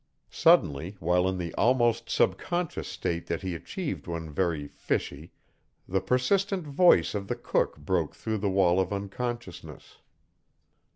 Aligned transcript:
Suddenly, 0.31 0.97
while 0.99 1.29
in 1.29 1.37
the 1.37 1.53
almost 1.53 2.09
subconscious 2.09 2.87
state 2.87 3.27
that 3.27 3.43
he 3.43 3.53
achieved 3.53 4.07
when 4.07 4.31
very 4.31 4.67
"fishy," 4.67 5.31
the 5.87 6.01
persistent 6.01 6.65
voice 6.65 7.13
of 7.13 7.27
the 7.27 7.35
cook 7.35 7.77
broke 7.77 8.15
through 8.15 8.39
the 8.39 8.49
wall 8.49 8.79
of 8.79 8.91
unconsciousness. 8.91 9.97